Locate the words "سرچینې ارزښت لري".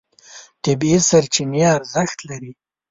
1.09-2.51